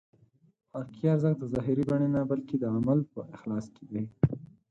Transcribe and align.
حقیقي 0.75 1.07
ارزښت 1.13 1.37
د 1.41 1.45
ظاهري 1.53 1.83
بڼې 1.89 2.07
نه 2.15 2.21
بلکې 2.31 2.55
د 2.59 2.63
عمل 2.75 2.99
په 3.13 3.19
اخلاص 3.35 3.65
کې 3.75 3.83
دی. 3.91 4.03